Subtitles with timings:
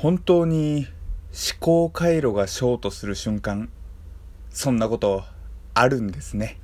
[0.00, 0.86] 本当に
[1.32, 3.68] 思考回路がショートする瞬間
[4.48, 5.24] そんなこと
[5.74, 6.60] あるんですね。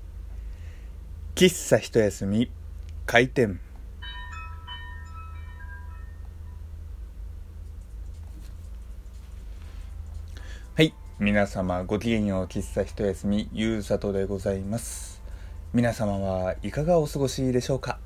[1.35, 2.49] 喫茶一休み
[3.07, 3.59] 開店。
[10.77, 15.21] はい皆様ごきげんよう喫茶一休みゆうさとでございます。
[15.73, 17.99] 皆様はいかがお過ごしでしょうか？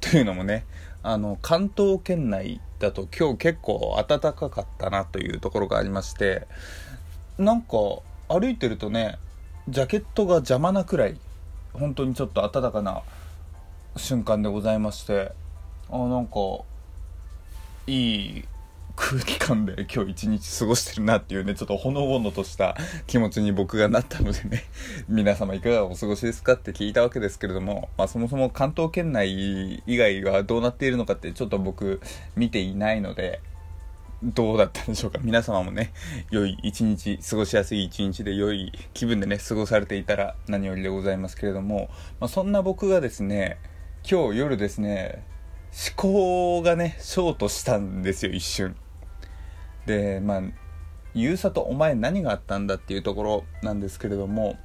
[0.00, 0.66] というのもね
[1.04, 6.48] あの関東圏内だと今日結構暖かかったなというところがありまして
[7.38, 7.76] なんか
[8.28, 9.18] 歩いてるとね
[9.68, 11.16] ジャケットが邪魔なくらい
[11.74, 13.02] 本当にちょっと暖かな
[13.96, 15.32] 瞬間でございまして
[15.90, 16.40] あなんか
[17.86, 18.44] いい
[19.00, 24.64] 空気感で今日一日過ごしてるなっていうね、ちょっとほのぼのとした気持ちに僕がなったのでね、
[25.08, 32.00] 皆様いかがお過ごしですかって聞いたわけですけれども、まあそもそも関東圏内以外はどうなっているのかってちょっと僕
[32.36, 33.40] 見ていないので、
[34.22, 35.92] どうだったんでしょうか皆様もね、
[36.30, 41.88] 良い一日、過ごしやすい一日で良い気分でね、過ごされていたら何よりでございますけれども、
[42.20, 43.56] まあ、そんな僕がですね、
[44.08, 45.24] 今日夜ですね、
[45.72, 48.76] 思考がね、ショートしたんですよ、一瞬。
[49.86, 50.42] でまあ
[51.14, 54.58] ゆうさとお前何があったんだっていうところなんですけれども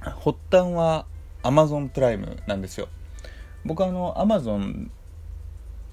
[0.00, 1.06] 発端は
[1.42, 2.88] Amazon プライムなんですよ。
[3.64, 4.88] 僕あの Amazon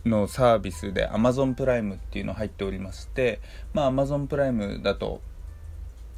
[0.05, 3.41] のサービスで Amazon プライムっていうの入っておりまして
[3.73, 5.21] まあ Amazon プライムだと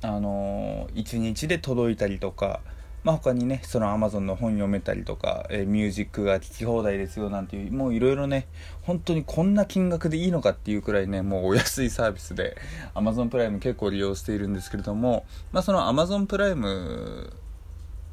[0.01, 2.61] あの1日で届いたりとか
[3.03, 8.47] まあ、他にねその Amazon の本読めたりとか、えー、ミュージックが聴き放題ですよなんていうもういろいろね
[8.81, 12.57] 本当にこんな金額でいいのかっていうくらいねもうお安いサービスで
[12.95, 17.33] Amazon プライム結構利用しているんですけれども、まあ、その Amazon プライム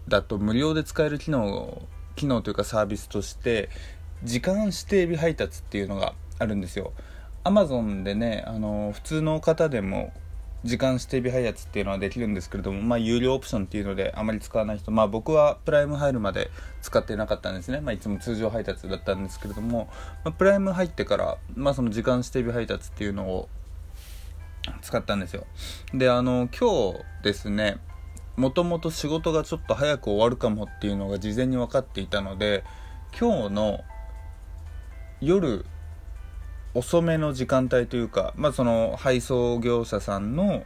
[0.09, 1.83] だと無料で使える機能
[2.15, 3.69] 機能というかサービスとして
[4.23, 6.93] 時間指定日配達っていうのがあるんですよ。
[7.45, 10.13] Amazon でねあの普通の方でも
[10.65, 16.51] 時間指定日配達っていうのはできるんですけれども、まあ、有料オプションっていうのであまり使わない人、まあ、僕はプライム入るまで
[16.83, 19.89] 使ってなかったんですね、まあ、いつも通常配達だったんですけれども、
[20.25, 23.49] まあ、プライム入ってから、まあ、その時間指定日配達っていうのを
[24.83, 25.47] 使ったんですよ。
[25.95, 27.79] であの今日ですね
[28.37, 32.65] もともと仕事がちょっと早く終わるかもっていうのが事前に分かっていたので
[33.19, 33.81] 今日の
[35.21, 35.65] 夜
[36.77, 40.63] 遅めの時間帯というか、まあ、その配送業者さんの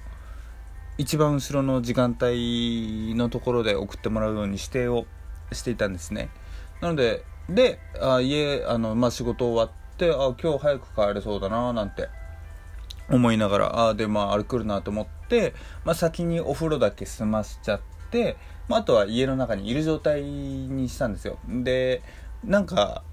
[0.98, 5.06] 一番後ろの時間帯のところで送ってもらうように指定を
[5.52, 6.28] していたんですね。
[6.80, 12.08] なのでであ家あの、まあ、仕事終わってあ今日早く帰れそうだななんて
[13.08, 15.54] 思いながらあでまああれ来るなと思って、
[15.84, 18.36] まあ、先にお風呂だけ済ましちゃって、
[18.68, 21.38] まあ、あとは家の中にいる状態にしたんですよ。
[21.48, 22.02] で
[22.44, 23.04] なんか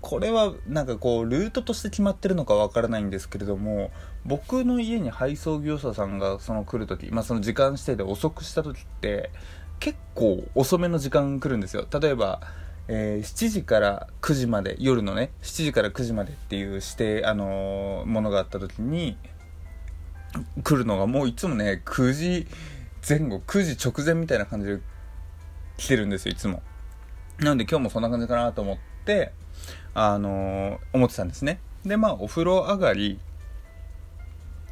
[0.00, 3.90] これはなんかこうルートとして決まってるのかわからないんですけれども
[4.24, 9.30] 僕の家に配送業者さんがその来る時、まあ、その時間指定で遅くした時って
[9.80, 11.86] 結構遅めの時間来るんですよ。
[12.00, 12.40] 例えば、
[12.86, 19.16] えー、7時から9時まで夜のね7時から9時までっていう指定、あのー、ものがあった時に
[20.62, 22.46] 来るのがもういつもね9時
[23.08, 24.78] 前後9時直前みたいな感じで
[25.78, 26.62] 来てるんですよいつも。
[27.38, 29.32] なので今日もそんな感じかなと思って
[29.94, 31.60] あの思ってたんですね。
[31.84, 33.18] でまあお風呂上がり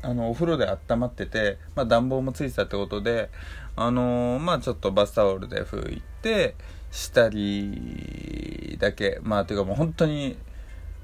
[0.02, 3.30] あのお風呂で温まってて、まあ、暖房もついてたってことで
[3.76, 6.54] あのまあちょっとバスタオルで拭いて
[6.90, 9.18] 下着だけ。
[9.22, 10.38] まあというかもう本当に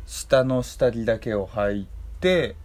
[0.07, 1.87] 下の下着だけを履い
[2.21, 2.57] て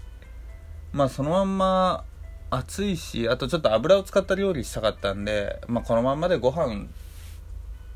[0.92, 2.03] まあそのまんま
[2.52, 6.88] 暑いしあとちょっと油を使った料理したかったんで、まあ、このまんまでご飯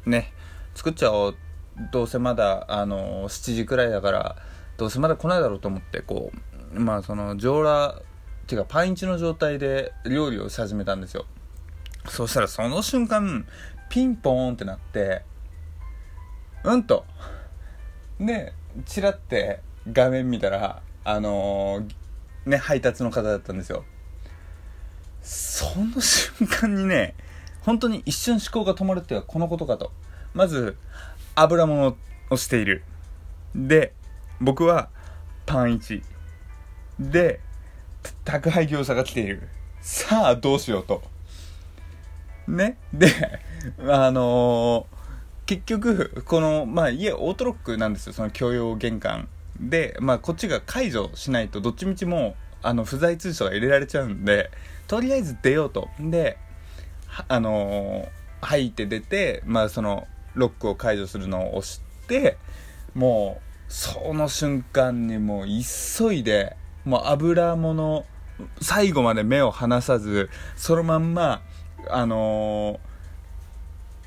[0.06, 0.32] ね
[0.76, 1.53] 作っちゃおうって
[1.92, 4.36] どうせまだあの7時くらいだから
[4.78, 6.32] どうせまだ来ないだろうと思ってこ
[6.76, 8.02] うまあその上裸
[8.44, 11.26] っていうかパンチの状態で料理をし始めたんですよ。
[12.10, 13.46] そしたらその瞬間
[13.90, 15.24] ピンポーンってなって
[16.64, 17.06] うんと。
[18.20, 18.54] で
[18.86, 19.62] チラって
[19.92, 23.86] 画面見たらあのー、ね配達の方だったんですよ。
[25.22, 27.16] その瞬間にね
[27.62, 29.92] 本当に一瞬思考が止まるっていうのはこのことかと。
[30.34, 30.78] まず
[31.36, 31.96] 油物
[32.30, 32.84] をしている。
[33.56, 33.94] で、
[34.42, 34.90] 僕は
[35.46, 36.04] パン1。
[37.00, 37.40] で、
[38.24, 39.48] 宅配業者が来ている。
[39.82, 41.04] さあ、どうしようと。
[42.48, 42.78] ね。
[42.94, 43.08] で、
[43.88, 48.14] あのー、結局、この、まあ、家オートロックなんですよ。
[48.14, 49.28] その共用玄関。
[49.60, 54.50] で、まあ、こっちが解除しないと、どっちみちもあの、不在通所が入れられちゃうんで、
[54.88, 55.90] とりあえず出ようと。
[56.00, 56.38] で、
[57.28, 62.38] あのー、入って出て、まあ、その、ロックを解除するのを押して
[62.96, 68.06] もうその瞬間にもう急いでもう油物
[68.62, 71.42] 最後まで目を離さずそのまんま
[71.90, 72.94] あのー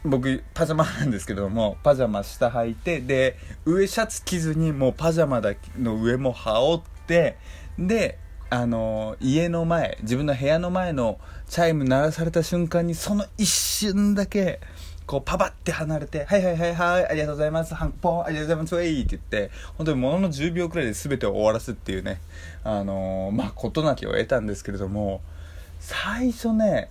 [0.09, 7.37] 僕パジャマなんですけどもパジャマ下履いてで上シャツ着ずにもうパジャマだの上も羽織って
[7.79, 8.19] で
[8.49, 11.19] あの家の前自分の部屋の前の
[11.49, 14.61] チャイム鳴らされた瞬間にその一瞬だけ
[15.07, 22.21] こうパパって離れて「はいはいはいはいありがとうございますハンポンありがとうございますウェイ」って言って本当にものの10秒くらいで全てを終わらすっていうね
[22.65, 25.21] あのまあ事なきを得たんですけれども
[25.81, 26.89] 最初ね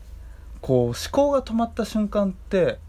[0.61, 2.79] こう思考が止まった瞬間って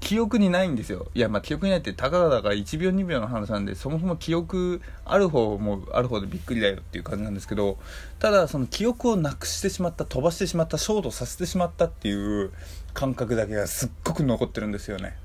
[0.00, 1.08] 記憶にないんですよ。
[1.14, 7.78] いやまあ記憶にないってたかがだか1秒2秒の話なんでそもそも記憶ある方もある方でびっくりだよっていう感じなんですけど
[8.18, 12.52] ただその記憶をなくしてしまった飛ばしてしまったショートさせてしまったっていう
[12.94, 15.16] 感覚だけがすっごく残ってるんですよね。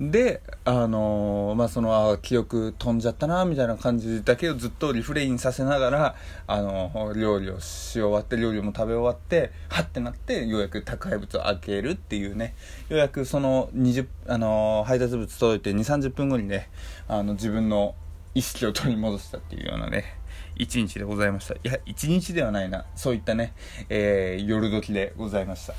[0.00, 6.16] であのー、まあそのあ記憶飛んじゃったなみたいな感じだけをずっとリフレインさせながら
[6.46, 12.54] あのー、料理をし終わって料理も食べ終わってはってなってようやく宅配物を開けるっていうね。
[12.90, 16.68] ようやくその20、あのー、配達物届いて2 3 0分後にね
[17.08, 17.94] あの自分の
[18.34, 20.18] 意識を取り戻したっていうようなね
[20.56, 21.54] 一日でございました。
[21.54, 22.84] いや一日ではないな。
[22.96, 23.54] そういったね、
[23.88, 25.74] え夜時でございました。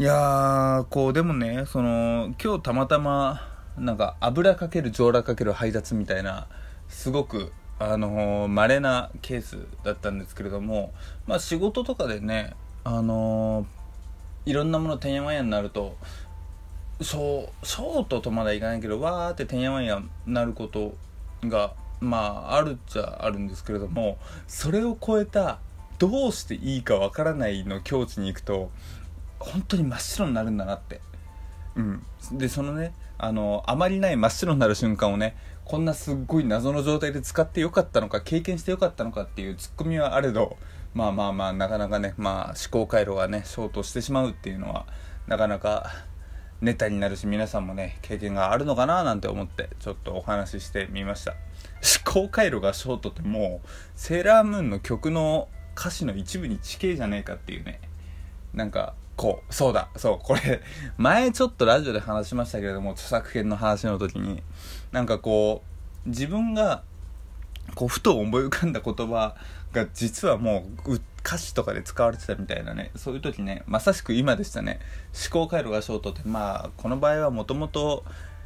[0.00, 3.40] いやー、こう、でもね、その、今日たまたま、
[3.76, 6.46] なんか、油かける、上裸かける配達みたいな、
[6.88, 10.92] すごく、あのー、稀なケースだったんですけれども、
[11.26, 12.54] まあ仕事とかでね、
[12.84, 15.96] あのー、いろんなものてんやわんやになると、
[17.00, 20.94] ショショートとまだいかないけど、わーっててんやわんやになること
[21.42, 22.18] が、ま
[22.50, 24.16] あ、あるっちゃあるんですけれども、
[24.46, 25.58] それを超えた、
[25.98, 28.70] どうしていいかわからないの境地に行くと、
[29.38, 31.00] 本当に真っ白になるんだなって。
[31.76, 32.02] うん。
[32.32, 40.56] でそのねあのあまりない真っ白になる瞬間をねこんなすっごい謎の状態で使ってよかったのか経験してよかったのかっていうツッコミはあれど
[40.94, 44.86] まあまあまあなかなかねまあ思考回路がねショートしてしまうっていうのは
[45.26, 45.90] なかなか
[46.60, 51.32] ネタになるし皆さんもね経験があるのかななんて思ってちょっとお話ししてみました。
[51.32, 57.80] 思考回路がショートってもうセーラームーンの曲の歌詞の一部に地形じゃねえかっていうね
[58.54, 60.62] なんかこう、そうだ、そう、これ、
[60.96, 64.44] 前ちょっとラジオで話しましたけれども、著作権の話の時に、
[64.92, 65.64] なんかこ
[66.06, 66.84] う、自分が、
[67.74, 69.34] こう、ふと思い浮かんだ言葉
[69.72, 74.78] が実はもう、歌詞とかで使われてたみたいなね、そういう時ね、まさしく今でしたね。
[75.12, 78.04] 思考回路がショートって、まあ、この場合はもともと、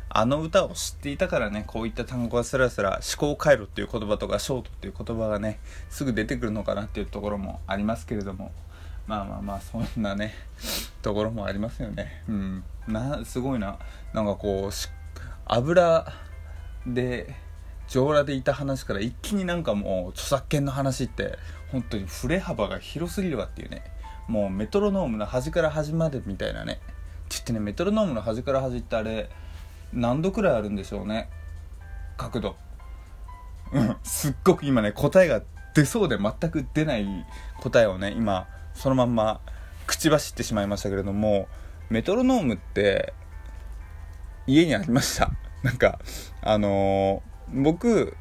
[0.08, 5.60] あの歌を知っていたからね、こういった単語がスラスラ思考回路っていう言葉とかショートっていう言葉がね、
[5.90, 8.52] すぐ出てくるのかなっていうところもありますけれども、
[9.12, 10.32] まあまあまあそんなね
[11.03, 12.23] ところもありますよね。
[12.26, 12.64] うん。
[12.88, 13.79] なすごいな。
[14.14, 14.75] なんかこう
[15.44, 16.11] 油
[16.87, 17.35] で
[17.88, 21.38] 上裸でいた話から一気になんかもう著作権の話って
[21.70, 23.85] 本当に振れ幅が広すぎるわっていうね。
[24.29, 26.73] もうメトロノームの端から端までみたいなね。
[26.73, 26.82] って
[27.32, 29.29] 言ってねメトロノームの端から端ってあれ
[29.93, 31.29] 何度くらいあるんでしょうね。
[32.17, 32.56] 角度。
[33.73, 33.94] うん。
[34.05, 35.43] すっごく今ね答えが
[35.75, 37.26] 出そうで全く出ない
[37.61, 39.40] 答えをね今そのまんま
[39.86, 41.48] 口走ってしまいましたけれども
[41.90, 43.12] メトロノームって
[44.46, 45.30] 家にありました。
[45.62, 46.00] なんか
[46.40, 48.16] あのー、僕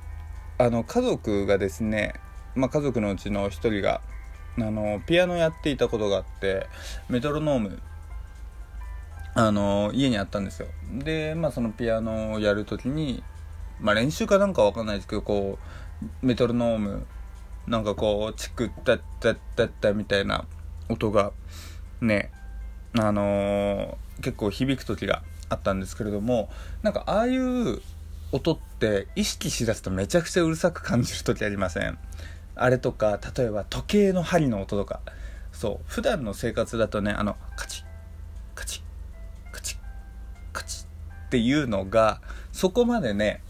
[0.57, 2.13] あの家族がですね、
[2.53, 4.02] まあ、家族のうちの一人が
[4.57, 6.68] あのピアノやっていたことがあって
[7.09, 7.81] メトロノーム
[9.33, 10.68] あの家にあったんですよ。
[10.92, 13.23] でまあそのピアノをやる時に
[13.80, 15.57] まあ練習かなんかわかんないですけどこ
[16.21, 17.07] うメトロノーム
[17.71, 20.44] なんかこうチクッタッタッタッタみたいな
[20.90, 21.31] 音が
[22.01, 22.30] ね
[22.99, 26.49] あのー、結構響く時があったんですけれども
[26.83, 27.81] なんかああいう
[28.33, 31.97] 音って意識しだすとめちゃくちゃうるさく感じる時ありません
[32.56, 34.99] あれとか例えば時計の針の音とか
[35.54, 37.85] そう普段の生活だとねあのカチッ
[38.54, 39.78] カチッカチッ
[40.51, 40.85] カチッ
[41.28, 42.19] っていうのが
[42.51, 43.42] そこまでね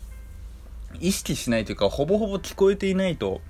[0.99, 3.41] 意識しないというかほぼほぼ聞こえていないと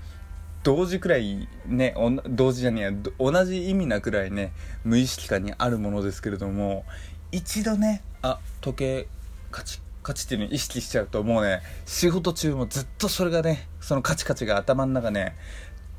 [0.64, 1.96] 同時くらいね
[2.28, 4.54] 同時じゃねえ同じ意味なくらいね
[4.84, 6.86] 無意識下にあるものですけれども
[7.32, 9.08] 一度ねあ時計
[9.50, 15.36] カチカチっていうのを意識しちゃうともうね仕事中もずっとそれがねそのカチカチが頭の中ね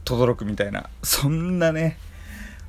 [0.04, 1.98] 轟くみたいなそんなね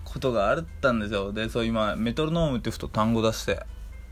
[0.03, 1.33] ことがあったんですよ。
[1.33, 3.63] でそう今メトロノームってふと単語出して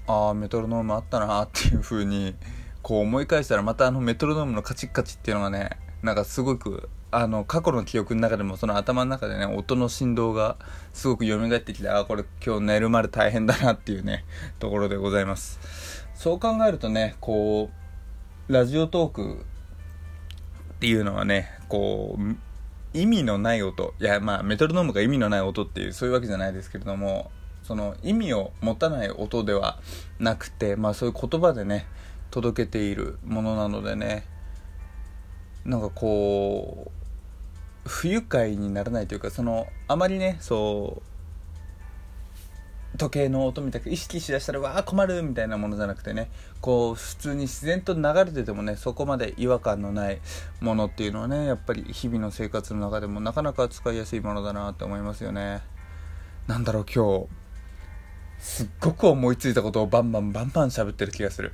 [0.08, 2.36] ああメトロノームあったなっていう風に
[2.82, 10.58] こう思い返したらまたあのメトロノームのカチッカチっていうのがねなんかすごくあの過去の記憶の中でもその頭の中でね音の振動が
[10.94, 14.24] すごく蘇ってきてああこれ今日寝るまで大変だなっていうね
[14.60, 16.08] ところでございます。
[16.16, 17.70] そう考えるとねこ
[18.48, 19.46] うラジオトーク
[20.76, 22.36] っていうのはねこう
[22.94, 27.32] 意味のない音いやまあメトロノームが意味のない音っていうそういうわけじゃないですけれども
[27.64, 29.80] その意味を持たない音では
[30.20, 31.88] なくてまあそういう言葉でね
[32.30, 34.26] 届けているものなのでね
[35.66, 37.01] なんかこう
[37.86, 41.12] 不愉快にならないというかそのあまりねそう
[42.98, 50.20] 時計の音みたく意識しだしたらわあ困るみたいなものじゃなくてねこう普通に自然と流れててもねそこまで違和感のない
[50.60, 55.62] ものっていうのはねやっぱり日々の生活の中でもなかなか使いやすいものだなって思いますよね。
[56.48, 57.42] なんだろう今日。
[58.40, 61.54] すっごく思いついたことをバンバンバンバン喋ってる気がする。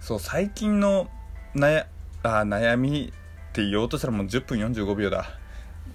[0.00, 1.08] そう最近の
[1.54, 1.86] 悩
[2.22, 3.12] あ悩み
[3.58, 5.28] って言おうとしたらもう10分45秒だ。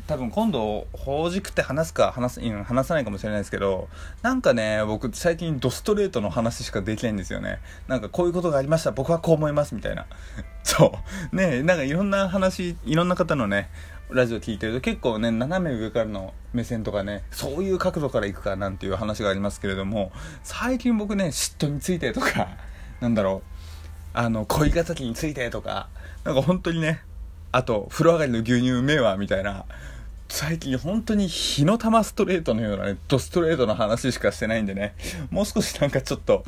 [0.06, 3.88] 多分今度ほじくって話すか話すうん話さないかもしれないですけど
[4.22, 7.60] なんかね僕最近ドストレートの話しかできないんですよね。
[7.88, 8.92] なんかこういうことがありました。
[8.92, 10.06] 僕はこう思いますみたいな。
[10.64, 11.00] そ
[11.32, 11.36] う。
[11.36, 13.70] ねなんかいろんな話いろんな方のね
[14.10, 20.12] ラジオ聞いてると結構ね斜め上からの目線とかねそういう角度からいくかなんていう話がありますけれども
[20.44, 22.50] 最近僕ね嫉妬についてとか
[23.00, 23.54] なんだろう。
[24.16, 25.88] あの恋敵についてとか
[26.24, 27.02] なんか本当にね
[27.54, 29.66] あと風呂上がりの牛乳うめえわみたいな
[30.28, 34.96] 最近本当に火の玉ストレートのようなね、ドストレートの話しかしてないんでね、
[35.30, 36.44] もう少しなんかちょっと、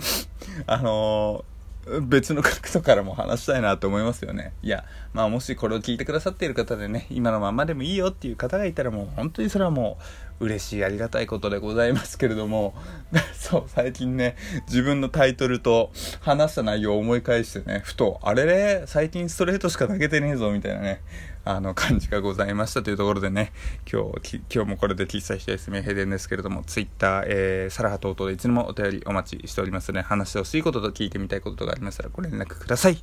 [0.65, 4.53] あのー、別の角度からも話したいなと思いますよね。
[4.63, 10.03] いや、まあもしこれを聞いてくださっている方でね、今のままでもいいよっていう方がいたらもう本当にそれはもう
[10.39, 12.75] 嬉しいありがたいことでございますけれども、
[13.34, 14.36] そう、最近ね、
[14.68, 21.01] 自分のタイトルと話した内容を思い返してね、ふと、あれれ、最近ストレートしか投げてねえぞみたいなね、
[21.46, 23.54] あの感じがございましたというところでね、
[23.89, 32.98] 今日、今日もこれで喫茶一休み閉店ですけれども、ツイッター、えー、サラハ等々でいつでもお便りお待ちしておりますので、話してほしいことと聞いてみたいことがありましたらご連絡ください。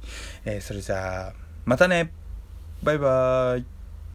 [0.45, 1.33] えー、それじゃあ、
[1.65, 2.13] またね
[2.83, 3.82] バイバーイ